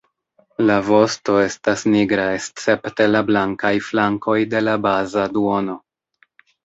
La 0.69 0.75
vosto 0.85 1.35
estas 1.41 1.83
nigra 1.95 2.25
escepte 2.37 3.07
la 3.11 3.21
blankaj 3.29 3.73
flankoj 3.91 4.39
de 4.55 4.63
la 4.65 4.75
baza 4.87 5.29
duono. 5.37 5.77